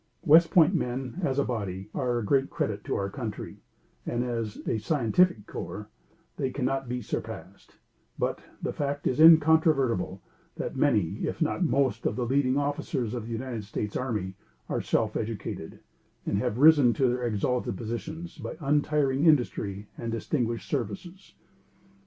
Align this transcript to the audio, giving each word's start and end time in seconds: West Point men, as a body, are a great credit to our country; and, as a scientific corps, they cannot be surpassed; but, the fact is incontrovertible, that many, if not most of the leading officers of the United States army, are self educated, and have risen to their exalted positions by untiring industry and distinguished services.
West 0.25 0.49
Point 0.49 0.73
men, 0.73 1.21
as 1.21 1.37
a 1.37 1.43
body, 1.45 1.91
are 1.93 2.17
a 2.17 2.25
great 2.25 2.49
credit 2.49 2.83
to 2.83 2.95
our 2.95 3.07
country; 3.07 3.57
and, 4.03 4.23
as 4.23 4.57
a 4.67 4.79
scientific 4.79 5.45
corps, 5.45 5.89
they 6.37 6.49
cannot 6.49 6.89
be 6.89 7.03
surpassed; 7.03 7.75
but, 8.17 8.41
the 8.63 8.73
fact 8.73 9.05
is 9.05 9.19
incontrovertible, 9.19 10.23
that 10.55 10.75
many, 10.75 11.19
if 11.27 11.39
not 11.39 11.63
most 11.63 12.07
of 12.07 12.15
the 12.15 12.25
leading 12.25 12.57
officers 12.57 13.13
of 13.13 13.27
the 13.27 13.33
United 13.33 13.63
States 13.63 13.95
army, 13.95 14.33
are 14.69 14.81
self 14.81 15.15
educated, 15.15 15.81
and 16.25 16.39
have 16.39 16.57
risen 16.57 16.93
to 16.93 17.07
their 17.07 17.21
exalted 17.23 17.77
positions 17.77 18.39
by 18.39 18.57
untiring 18.59 19.25
industry 19.27 19.87
and 19.99 20.11
distinguished 20.11 20.67
services. 20.67 21.35